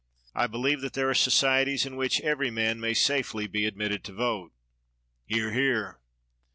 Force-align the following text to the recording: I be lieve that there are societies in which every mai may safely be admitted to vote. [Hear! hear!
I 0.33 0.47
be 0.47 0.57
lieve 0.57 0.81
that 0.81 0.93
there 0.93 1.11
are 1.11 1.13
societies 1.13 1.85
in 1.85 1.95
which 1.95 2.21
every 2.21 2.49
mai 2.49 2.73
may 2.73 2.95
safely 2.95 3.45
be 3.45 3.65
admitted 3.67 4.03
to 4.05 4.13
vote. 4.13 4.51
[Hear! 5.27 5.51
hear! 5.51 5.99